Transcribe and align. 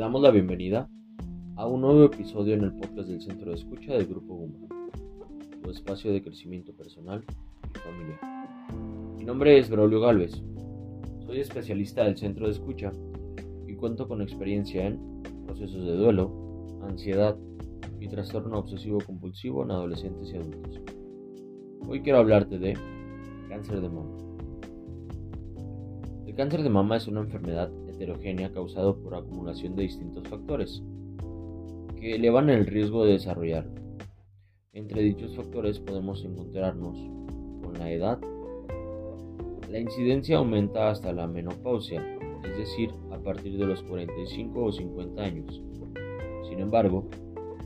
damos 0.00 0.22
la 0.22 0.30
bienvenida 0.30 0.88
a 1.56 1.66
un 1.66 1.82
nuevo 1.82 2.04
episodio 2.04 2.54
en 2.54 2.64
el 2.64 2.72
podcast 2.72 3.06
del 3.10 3.20
Centro 3.20 3.50
de 3.50 3.56
Escucha 3.56 3.92
del 3.92 4.06
Grupo 4.06 4.34
Guma, 4.34 4.66
tu 5.62 5.70
espacio 5.70 6.10
de 6.10 6.22
crecimiento 6.22 6.72
personal 6.72 7.22
y 7.68 7.78
familiar. 7.80 8.18
Mi 9.18 9.24
nombre 9.26 9.58
es 9.58 9.68
Braulio 9.68 10.00
Galvez, 10.00 10.42
soy 11.26 11.40
especialista 11.40 12.04
del 12.04 12.16
Centro 12.16 12.46
de 12.46 12.52
Escucha 12.52 12.92
y 13.68 13.74
cuento 13.74 14.08
con 14.08 14.22
experiencia 14.22 14.86
en 14.86 15.22
procesos 15.44 15.84
de 15.84 15.94
duelo, 15.94 16.32
ansiedad 16.88 17.36
y 18.00 18.08
trastorno 18.08 18.58
obsesivo 18.58 19.00
compulsivo 19.04 19.64
en 19.64 19.72
adolescentes 19.72 20.32
y 20.32 20.36
adultos. 20.38 20.80
Hoy 21.86 22.00
quiero 22.00 22.20
hablarte 22.20 22.58
de 22.58 22.72
cáncer 23.50 23.82
de 23.82 23.88
mama. 23.90 24.16
El 26.26 26.34
cáncer 26.34 26.62
de 26.62 26.70
mama 26.70 26.96
es 26.96 27.06
una 27.06 27.20
enfermedad 27.20 27.70
heterogénea 28.00 28.50
causada 28.50 28.94
por 28.94 29.14
acumulación 29.14 29.76
de 29.76 29.82
distintos 29.82 30.26
factores 30.26 30.82
que 32.00 32.14
elevan 32.14 32.48
el 32.48 32.64
riesgo 32.64 33.04
de 33.04 33.12
desarrollarlo. 33.12 33.72
Entre 34.72 35.02
dichos 35.02 35.36
factores 35.36 35.78
podemos 35.78 36.24
encontrarnos 36.24 36.96
con 37.62 37.74
la 37.78 37.92
edad. 37.92 38.18
La 39.70 39.78
incidencia 39.78 40.38
aumenta 40.38 40.90
hasta 40.90 41.12
la 41.12 41.26
menopausia, 41.26 42.02
es 42.42 42.56
decir, 42.56 42.90
a 43.12 43.18
partir 43.18 43.58
de 43.58 43.66
los 43.66 43.82
45 43.82 44.64
o 44.64 44.72
50 44.72 45.22
años. 45.22 45.62
Sin 46.48 46.58
embargo, 46.58 47.06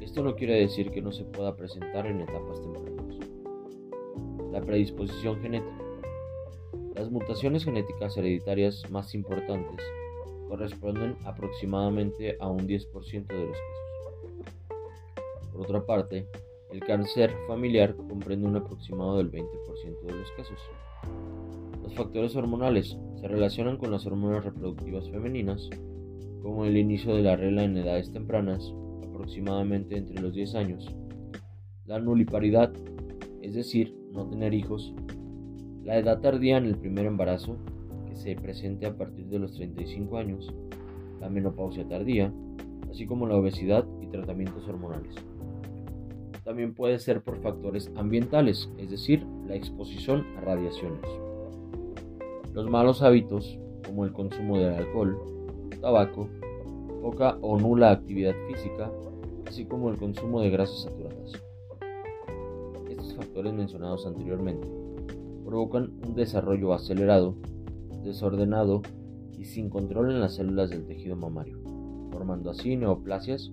esto 0.00 0.24
no 0.24 0.34
quiere 0.34 0.54
decir 0.54 0.90
que 0.90 1.00
no 1.00 1.12
se 1.12 1.24
pueda 1.24 1.54
presentar 1.56 2.06
en 2.06 2.20
etapas 2.20 2.60
tempranas. 2.60 3.18
La 4.50 4.60
predisposición 4.60 5.40
genética. 5.40 5.78
Las 6.96 7.10
mutaciones 7.10 7.64
genéticas 7.64 8.16
hereditarias 8.16 8.88
más 8.90 9.14
importantes 9.14 9.80
corresponden 10.54 11.16
aproximadamente 11.24 12.36
a 12.38 12.48
un 12.48 12.68
10% 12.68 13.26
de 13.26 13.46
los 13.46 13.58
casos. 13.58 14.54
Por 15.50 15.62
otra 15.62 15.84
parte, 15.84 16.28
el 16.70 16.78
cáncer 16.78 17.32
familiar 17.48 17.96
comprende 17.96 18.46
un 18.46 18.54
aproximado 18.54 19.16
del 19.18 19.32
20% 19.32 20.00
de 20.06 20.12
los 20.12 20.30
casos. 20.36 20.58
Los 21.82 21.92
factores 21.94 22.36
hormonales 22.36 22.96
se 23.20 23.26
relacionan 23.26 23.78
con 23.78 23.90
las 23.90 24.06
hormonas 24.06 24.44
reproductivas 24.44 25.10
femeninas, 25.10 25.68
como 26.40 26.64
el 26.64 26.76
inicio 26.76 27.16
de 27.16 27.22
la 27.22 27.34
regla 27.34 27.64
en 27.64 27.76
edades 27.76 28.12
tempranas, 28.12 28.72
aproximadamente 29.08 29.96
entre 29.96 30.22
los 30.22 30.34
10 30.34 30.54
años, 30.54 30.88
la 31.84 31.98
nuliparidad, 31.98 32.72
es 33.42 33.54
decir, 33.54 33.92
no 34.12 34.28
tener 34.28 34.54
hijos, 34.54 34.94
la 35.82 35.98
edad 35.98 36.20
tardía 36.20 36.58
en 36.58 36.66
el 36.66 36.76
primer 36.76 37.06
embarazo, 37.06 37.58
se 38.14 38.34
presente 38.36 38.86
a 38.86 38.96
partir 38.96 39.26
de 39.26 39.38
los 39.38 39.54
35 39.54 40.16
años, 40.16 40.52
la 41.20 41.28
menopausia 41.28 41.86
tardía, 41.86 42.32
así 42.90 43.06
como 43.06 43.26
la 43.26 43.36
obesidad 43.36 43.86
y 44.00 44.06
tratamientos 44.06 44.66
hormonales. 44.68 45.14
También 46.44 46.74
puede 46.74 46.98
ser 46.98 47.22
por 47.22 47.40
factores 47.40 47.90
ambientales, 47.96 48.70
es 48.78 48.90
decir, 48.90 49.26
la 49.46 49.56
exposición 49.56 50.26
a 50.36 50.42
radiaciones. 50.42 51.00
Los 52.52 52.68
malos 52.68 53.02
hábitos, 53.02 53.58
como 53.86 54.04
el 54.04 54.12
consumo 54.12 54.58
de 54.58 54.76
alcohol, 54.76 55.18
tabaco, 55.80 56.28
poca 57.02 57.38
o 57.40 57.58
nula 57.58 57.90
actividad 57.90 58.34
física, 58.46 58.90
así 59.46 59.64
como 59.64 59.90
el 59.90 59.96
consumo 59.96 60.40
de 60.40 60.50
grasas 60.50 60.82
saturadas. 60.82 61.32
Estos 62.88 63.14
factores 63.14 63.52
mencionados 63.52 64.06
anteriormente 64.06 64.66
provocan 65.44 65.92
un 66.06 66.14
desarrollo 66.14 66.72
acelerado, 66.72 67.36
desordenado 68.04 68.82
y 69.38 69.44
sin 69.44 69.70
control 69.70 70.10
en 70.10 70.20
las 70.20 70.34
células 70.34 70.70
del 70.70 70.86
tejido 70.86 71.16
mamario, 71.16 71.60
formando 72.10 72.50
así 72.50 72.76
neoplasias 72.76 73.50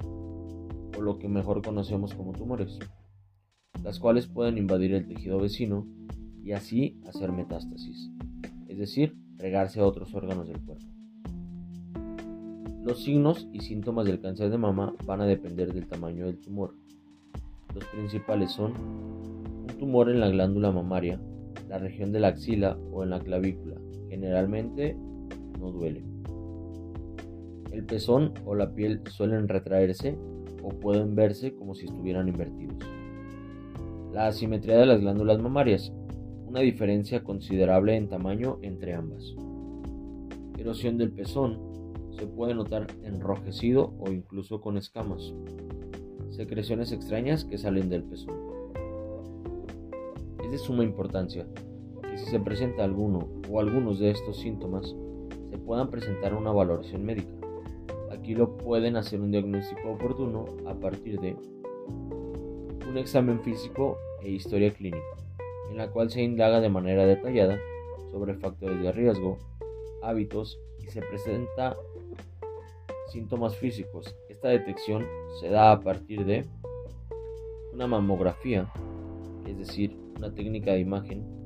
o 0.97 1.01
lo 1.01 1.17
que 1.17 1.27
mejor 1.27 1.61
conocemos 1.61 2.13
como 2.13 2.33
tumores, 2.33 2.79
las 3.83 3.99
cuales 3.99 4.27
pueden 4.27 4.57
invadir 4.57 4.93
el 4.93 5.07
tejido 5.07 5.39
vecino 5.39 5.87
y 6.43 6.51
así 6.51 6.99
hacer 7.07 7.31
metástasis, 7.31 8.11
es 8.67 8.77
decir, 8.77 9.15
regarse 9.37 9.79
a 9.79 9.85
otros 9.85 10.13
órganos 10.13 10.47
del 10.47 10.61
cuerpo. 10.61 10.85
Los 12.83 13.03
signos 13.03 13.47
y 13.53 13.59
síntomas 13.59 14.05
del 14.05 14.19
cáncer 14.19 14.49
de 14.49 14.57
mama 14.57 14.95
van 15.05 15.21
a 15.21 15.25
depender 15.25 15.71
del 15.71 15.87
tamaño 15.87 16.25
del 16.25 16.39
tumor. 16.39 16.73
Los 17.75 17.85
principales 17.85 18.51
son 18.51 18.73
un 18.73 19.67
tumor 19.77 20.09
en 20.09 20.19
la 20.19 20.29
glándula 20.29 20.71
mamaria, 20.71 21.21
la 21.69 21.77
región 21.77 22.11
de 22.11 22.19
la 22.19 22.29
axila 22.29 22.77
o 22.91 23.03
en 23.03 23.11
la 23.11 23.19
clavícula. 23.19 23.75
Generalmente 24.11 24.97
no 25.57 25.71
duele. 25.71 26.03
El 27.71 27.85
pezón 27.85 28.33
o 28.43 28.55
la 28.55 28.73
piel 28.75 28.99
suelen 29.09 29.47
retraerse 29.47 30.17
o 30.61 30.67
pueden 30.67 31.15
verse 31.15 31.55
como 31.55 31.75
si 31.75 31.85
estuvieran 31.85 32.27
invertidos. 32.27 32.75
La 34.11 34.27
asimetría 34.27 34.77
de 34.79 34.85
las 34.85 34.99
glándulas 34.99 35.39
mamarias, 35.39 35.93
una 36.45 36.59
diferencia 36.59 37.23
considerable 37.23 37.95
en 37.95 38.09
tamaño 38.09 38.59
entre 38.63 38.95
ambas. 38.95 39.33
Erosión 40.57 40.97
del 40.97 41.13
pezón, 41.13 41.57
se 42.11 42.27
puede 42.27 42.53
notar 42.53 42.87
enrojecido 43.03 43.93
o 43.97 44.11
incluso 44.11 44.59
con 44.59 44.75
escamas. 44.75 45.33
Secreciones 46.31 46.91
extrañas 46.91 47.45
que 47.45 47.57
salen 47.57 47.87
del 47.87 48.03
pezón. 48.03 48.35
Es 50.43 50.51
de 50.51 50.57
suma 50.57 50.83
importancia 50.83 51.47
si 52.21 52.29
se 52.29 52.39
presenta 52.39 52.83
alguno 52.83 53.27
o 53.49 53.59
algunos 53.59 53.99
de 53.99 54.11
estos 54.11 54.37
síntomas, 54.37 54.95
se 55.49 55.57
puedan 55.57 55.89
presentar 55.89 56.33
una 56.33 56.51
valoración 56.51 57.03
médica. 57.03 57.31
Aquí 58.11 58.35
lo 58.35 58.57
pueden 58.57 58.95
hacer 58.95 59.19
un 59.19 59.31
diagnóstico 59.31 59.91
oportuno 59.91 60.45
a 60.67 60.75
partir 60.75 61.19
de 61.19 61.35
un 62.87 62.97
examen 62.97 63.41
físico 63.41 63.97
e 64.21 64.29
historia 64.29 64.71
clínica, 64.71 65.03
en 65.71 65.77
la 65.77 65.89
cual 65.89 66.11
se 66.11 66.21
indaga 66.21 66.59
de 66.59 66.69
manera 66.69 67.05
detallada 67.05 67.57
sobre 68.11 68.35
factores 68.35 68.81
de 68.81 68.91
riesgo, 68.91 69.37
hábitos 70.03 70.59
y 70.79 70.87
se 70.91 71.01
presenta 71.01 71.75
síntomas 73.07 73.55
físicos. 73.55 74.15
Esta 74.29 74.49
detección 74.49 75.05
se 75.39 75.49
da 75.49 75.71
a 75.71 75.79
partir 75.79 76.25
de 76.25 76.45
una 77.73 77.87
mamografía, 77.87 78.71
es 79.47 79.57
decir, 79.57 79.97
una 80.17 80.33
técnica 80.33 80.71
de 80.73 80.81
imagen. 80.81 81.40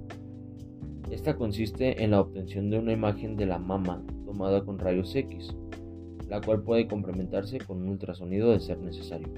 Esta 1.16 1.38
consiste 1.38 2.04
en 2.04 2.12
la 2.12 2.20
obtención 2.20 2.70
de 2.70 2.78
una 2.78 2.92
imagen 2.92 3.38
de 3.38 3.46
la 3.46 3.58
mama 3.58 4.04
tomada 4.26 4.66
con 4.66 4.78
rayos 4.78 5.16
X, 5.16 5.56
la 6.28 6.42
cual 6.42 6.62
puede 6.62 6.88
complementarse 6.88 7.58
con 7.60 7.82
un 7.82 7.88
ultrasonido 7.88 8.52
de 8.52 8.60
ser 8.60 8.80
necesario. 8.80 9.30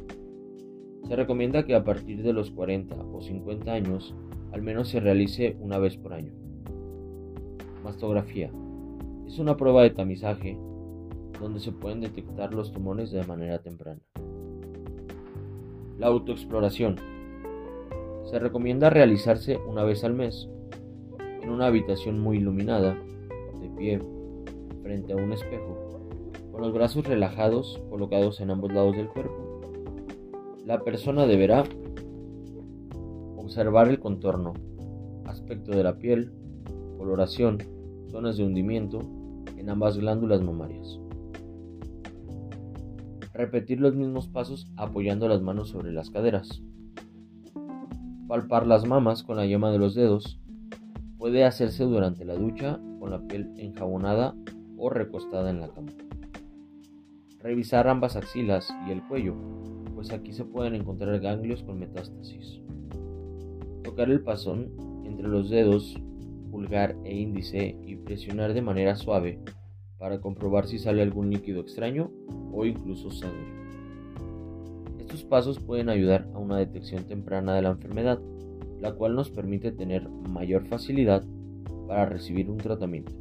Se 1.08 1.16
recomienda 1.16 1.68
que 1.68 1.76
a 1.76 1.84
partir 1.84 2.24
de 2.24 2.34
los 2.34 2.50
40 2.50 2.96
o 2.96 3.22
50 3.22 3.72
años 3.72 4.16
al 4.52 4.64
menos 4.64 4.90
se 4.90 5.00
realice 5.00 5.56
una 5.60 5.78
vez 5.78 5.98
por 5.98 6.14
año. 6.14 6.34
Mastografía. 7.84 8.50
Es 9.28 9.38
una 9.38 9.56
prueba 9.56 9.84
de 9.84 9.92
tamizaje 9.92 10.58
donde 11.40 11.60
se 11.60 11.72
pueden 11.72 12.02
detectar 12.02 12.56
los 12.56 12.72
tumores 12.72 13.12
de 13.12 13.24
manera 13.24 13.60
temprana. 13.60 14.02
La 16.00 16.08
autoexploración. 16.08 16.96
Se 18.26 18.40
recomienda 18.40 18.90
realizarse 18.90 19.60
una 19.70 19.84
vez 19.84 20.04
al 20.04 20.16
mes, 20.16 20.50
en 21.48 21.54
una 21.54 21.68
habitación 21.68 22.20
muy 22.20 22.40
iluminada, 22.40 22.98
de 23.62 23.70
pie, 23.78 24.02
frente 24.84 25.14
a 25.14 25.16
un 25.16 25.32
espejo, 25.32 26.02
con 26.52 26.60
los 26.60 26.74
brazos 26.74 27.08
relajados 27.08 27.82
colocados 27.90 28.42
en 28.42 28.52
ambos 28.52 28.74
lados 28.74 28.98
del 28.98 29.08
cuerpo. 29.08 29.62
La 30.66 30.84
persona 30.84 31.26
deberá 31.26 31.64
observar 33.38 33.88
el 33.88 34.02
contorno, 34.02 34.56
aspecto 35.24 35.72
de 35.72 35.84
la 35.84 35.98
piel, 35.98 36.34
coloración, 36.98 37.60
zonas 38.10 38.36
de 38.36 38.44
hundimiento 38.44 39.00
en 39.56 39.70
ambas 39.70 39.98
glándulas 39.98 40.42
mamarias. 40.42 41.00
Repetir 43.34 43.80
los 43.80 43.96
mismos 43.96 44.28
pasos 44.28 44.70
apoyando 44.76 45.30
las 45.30 45.42
manos 45.42 45.70
sobre 45.70 45.94
las 45.94 46.10
caderas. 46.10 46.62
Palpar 48.28 48.68
las 48.68 48.86
mamas 48.86 49.24
con 49.24 49.38
la 49.38 49.46
yema 49.46 49.72
de 49.72 49.80
los 49.80 49.96
dedos. 49.96 50.42
Puede 51.18 51.44
hacerse 51.46 51.84
durante 51.84 52.26
la 52.26 52.36
ducha 52.36 52.80
con 53.00 53.12
la 53.12 53.20
piel 53.28 53.52
enjabonada 53.58 54.36
o 54.78 54.90
recostada 54.90 55.50
en 55.50 55.62
la 55.62 55.70
cama. 55.70 55.92
Revisar 57.40 57.88
ambas 57.88 58.16
axilas 58.16 58.72
y 58.88 58.92
el 58.92 59.02
cuello, 59.08 59.36
pues 59.96 60.12
aquí 60.12 60.32
se 60.32 60.46
pueden 60.46 60.76
encontrar 60.76 61.20
ganglios 61.20 61.64
con 61.64 61.80
metástasis. 61.80 62.62
Tocar 63.84 64.10
el 64.10 64.22
pasón 64.22 64.72
entre 65.06 65.28
los 65.28 65.50
dedos 65.50 66.00
pulgar 66.52 66.96
e 67.04 67.16
índice 67.16 67.78
y 67.86 67.96
presionar 67.96 68.54
de 68.54 68.62
manera 68.62 68.96
suave 68.96 69.40
para 69.98 70.20
comprobar 70.20 70.68
si 70.68 70.80
sale 70.80 71.02
algún 71.02 71.30
líquido 71.30 71.62
extraño 71.62 72.12
o 72.52 72.66
incluso 72.66 73.12
sangre. 73.12 73.58
Estos 75.00 75.24
pasos 75.24 75.60
pueden 75.60 75.90
ayudar 75.90 76.28
a 76.34 76.38
una 76.38 76.58
detección 76.58 77.06
temprana 77.06 77.56
de 77.56 77.62
la 77.62 77.70
enfermedad, 77.70 78.20
la 78.80 78.94
cual 78.94 79.16
nos 79.16 79.30
permite 79.30 79.72
tener 79.72 80.08
mayor 80.10 80.66
facilidad 80.66 81.24
para 81.88 82.06
recibir 82.06 82.50
un 82.50 82.58
tratamiento 82.58 83.12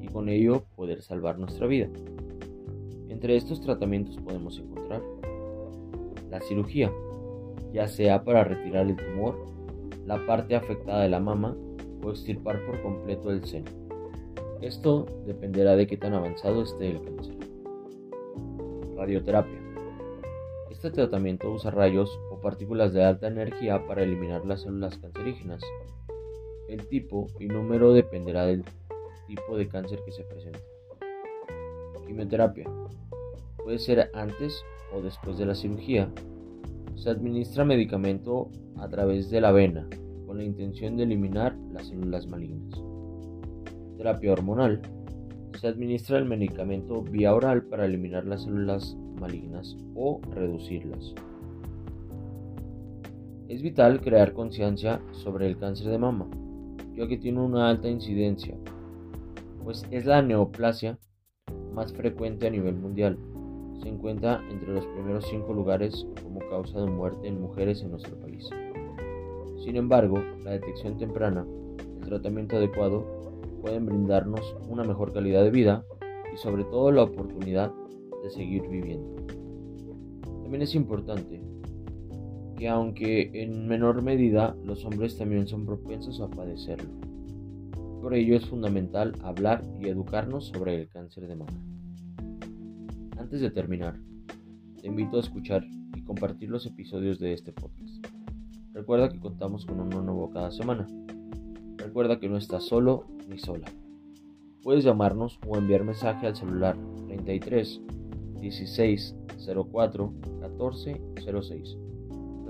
y 0.00 0.08
con 0.08 0.28
ello 0.28 0.64
poder 0.76 1.02
salvar 1.02 1.38
nuestra 1.38 1.66
vida. 1.66 1.88
Entre 3.08 3.36
estos 3.36 3.60
tratamientos 3.60 4.16
podemos 4.18 4.58
encontrar 4.58 5.02
la 6.30 6.40
cirugía, 6.40 6.92
ya 7.72 7.88
sea 7.88 8.24
para 8.24 8.44
retirar 8.44 8.86
el 8.86 8.96
tumor, 8.96 9.46
la 10.06 10.26
parte 10.26 10.56
afectada 10.56 11.02
de 11.02 11.08
la 11.08 11.20
mama 11.20 11.56
o 12.02 12.10
extirpar 12.10 12.64
por 12.66 12.82
completo 12.82 13.30
el 13.30 13.44
seno. 13.44 13.70
Esto 14.60 15.06
dependerá 15.26 15.76
de 15.76 15.86
qué 15.86 15.96
tan 15.96 16.14
avanzado 16.14 16.62
esté 16.62 16.90
el 16.90 17.02
cáncer. 17.02 17.36
Radioterapia. 18.96 19.60
Este 20.70 20.90
tratamiento 20.90 21.50
usa 21.50 21.70
rayos 21.70 22.18
partículas 22.44 22.92
de 22.92 23.02
alta 23.02 23.26
energía 23.26 23.86
para 23.86 24.02
eliminar 24.02 24.44
las 24.44 24.60
células 24.60 24.98
cancerígenas. 24.98 25.62
El 26.68 26.86
tipo 26.88 27.26
y 27.40 27.46
número 27.46 27.94
dependerá 27.94 28.44
del 28.44 28.64
tipo 29.26 29.56
de 29.56 29.66
cáncer 29.66 30.00
que 30.04 30.12
se 30.12 30.24
presente. 30.24 30.60
Quimioterapia. 32.06 32.66
Puede 33.56 33.78
ser 33.78 34.10
antes 34.12 34.62
o 34.94 35.00
después 35.00 35.38
de 35.38 35.46
la 35.46 35.54
cirugía. 35.54 36.12
Se 36.96 37.08
administra 37.08 37.64
medicamento 37.64 38.50
a 38.76 38.88
través 38.88 39.30
de 39.30 39.40
la 39.40 39.50
vena 39.50 39.88
con 40.26 40.36
la 40.36 40.44
intención 40.44 40.98
de 40.98 41.04
eliminar 41.04 41.56
las 41.72 41.88
células 41.88 42.26
malignas. 42.26 42.78
Terapia 43.96 44.32
hormonal. 44.34 44.82
Se 45.58 45.68
administra 45.68 46.18
el 46.18 46.26
medicamento 46.26 47.02
vía 47.02 47.34
oral 47.34 47.62
para 47.64 47.86
eliminar 47.86 48.26
las 48.26 48.42
células 48.42 48.94
malignas 49.18 49.78
o 49.94 50.20
reducirlas. 50.34 51.14
Es 53.46 53.60
vital 53.60 54.00
crear 54.00 54.32
conciencia 54.32 55.02
sobre 55.12 55.46
el 55.46 55.58
cáncer 55.58 55.88
de 55.88 55.98
mama, 55.98 56.26
ya 56.96 57.06
que 57.06 57.18
tiene 57.18 57.40
una 57.40 57.68
alta 57.68 57.88
incidencia, 57.88 58.56
pues 59.62 59.86
es 59.90 60.06
la 60.06 60.22
neoplasia 60.22 60.98
más 61.74 61.92
frecuente 61.92 62.46
a 62.46 62.50
nivel 62.50 62.74
mundial. 62.74 63.18
Se 63.82 63.88
encuentra 63.88 64.42
entre 64.50 64.72
los 64.72 64.86
primeros 64.86 65.26
cinco 65.26 65.52
lugares 65.52 66.06
como 66.22 66.40
causa 66.48 66.80
de 66.80 66.90
muerte 66.90 67.28
en 67.28 67.38
mujeres 67.38 67.82
en 67.82 67.90
nuestro 67.90 68.16
país. 68.18 68.48
Sin 69.62 69.76
embargo, 69.76 70.22
la 70.42 70.52
detección 70.52 70.96
temprana, 70.96 71.46
el 72.00 72.08
tratamiento 72.08 72.56
adecuado 72.56 73.04
pueden 73.60 73.84
brindarnos 73.84 74.56
una 74.70 74.84
mejor 74.84 75.12
calidad 75.12 75.44
de 75.44 75.50
vida 75.50 75.84
y 76.32 76.38
sobre 76.38 76.64
todo 76.64 76.90
la 76.92 77.02
oportunidad 77.02 77.70
de 78.22 78.30
seguir 78.30 78.62
viviendo. 78.68 79.26
También 80.42 80.62
es 80.62 80.74
importante 80.74 81.42
que 82.56 82.68
aunque 82.68 83.30
en 83.34 83.66
menor 83.66 84.02
medida 84.02 84.56
los 84.64 84.84
hombres 84.84 85.16
también 85.18 85.46
son 85.46 85.66
propensos 85.66 86.20
a 86.20 86.28
padecerlo. 86.28 86.90
Por 88.00 88.14
ello 88.14 88.36
es 88.36 88.46
fundamental 88.46 89.14
hablar 89.22 89.62
y 89.80 89.88
educarnos 89.88 90.46
sobre 90.46 90.74
el 90.80 90.88
cáncer 90.88 91.26
de 91.26 91.36
mama. 91.36 91.52
Antes 93.18 93.40
de 93.40 93.50
terminar, 93.50 93.98
te 94.80 94.88
invito 94.88 95.16
a 95.16 95.20
escuchar 95.20 95.64
y 95.96 96.02
compartir 96.02 96.50
los 96.50 96.66
episodios 96.66 97.18
de 97.18 97.32
este 97.32 97.52
podcast. 97.52 98.06
Recuerda 98.72 99.08
que 99.08 99.20
contamos 99.20 99.64
con 99.64 99.80
uno 99.80 100.02
nuevo 100.02 100.30
cada 100.30 100.50
semana. 100.50 100.86
Recuerda 101.76 102.18
que 102.20 102.28
no 102.28 102.36
estás 102.36 102.64
solo 102.64 103.06
ni 103.28 103.38
sola. 103.38 103.66
Puedes 104.62 104.84
llamarnos 104.84 105.38
o 105.46 105.56
enviar 105.56 105.84
mensaje 105.84 106.26
al 106.26 106.36
celular 106.36 106.76
33 107.06 107.80
16 108.40 109.14
04 109.70 110.12
14 110.40 111.00
06. 111.42 111.83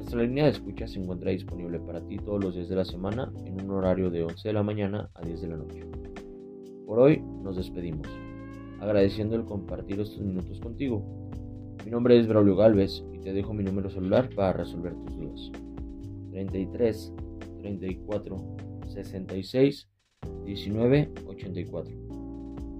Nuestra 0.05 0.23
línea 0.23 0.45
de 0.45 0.51
escucha 0.51 0.87
se 0.87 0.99
encuentra 0.99 1.31
disponible 1.31 1.81
para 1.81 2.07
ti 2.07 2.19
todos 2.19 2.45
los 2.45 2.55
días 2.55 2.69
de 2.69 2.77
la 2.77 2.85
semana 2.85 3.33
en 3.47 3.59
un 3.59 3.71
horario 3.71 4.11
de 4.11 4.23
11 4.23 4.49
de 4.49 4.53
la 4.53 4.63
mañana 4.63 5.09
a 5.15 5.23
10 5.23 5.41
de 5.41 5.49
la 5.49 5.57
noche. 5.57 5.81
Por 6.85 6.99
hoy 6.99 7.23
nos 7.43 7.57
despedimos, 7.57 8.07
agradeciendo 8.81 9.35
el 9.35 9.47
compartir 9.47 9.99
estos 9.99 10.21
minutos 10.21 10.61
contigo. 10.61 11.03
Mi 11.87 11.91
nombre 11.91 12.21
es 12.21 12.29
Braulio 12.29 12.55
Galvez 12.55 13.03
y 13.15 13.21
te 13.21 13.33
dejo 13.33 13.55
mi 13.55 13.65
número 13.65 13.89
celular 13.89 14.29
para 14.37 14.53
resolver 14.53 14.93
tus 14.93 15.17
dudas. 15.17 15.53
33 16.33 17.15
34 17.61 18.57
66 18.89 19.89
19 20.45 21.13
84. 21.29 21.95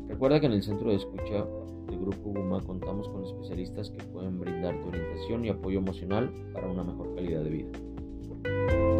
Recuerda 0.09 0.41
que 0.41 0.47
en 0.47 0.53
el 0.53 0.63
centro 0.63 0.91
de 0.91 0.97
escucha 0.97 1.47
del 1.87 2.01
Grupo 2.01 2.31
Guma 2.31 2.61
contamos 2.61 3.09
con 3.09 3.25
especialistas 3.25 3.91
que 3.91 4.03
pueden 4.05 4.39
brindarte 4.39 4.89
orientación 4.89 5.45
y 5.45 5.51
apoyo 5.51 5.79
emocional 5.79 6.33
para 6.53 6.69
una 6.69 6.85
mejor 6.85 7.15
calidad 7.15 7.43
de 7.43 7.51
vida. 7.51 8.94